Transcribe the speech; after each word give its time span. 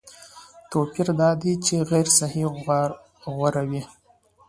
توپیر 0.71 1.07
دا 1.21 1.29
دی 1.41 1.53
چې 1.65 1.75
غیر 1.89 2.07
صحي 2.17 2.43
غوراوي 3.35 3.81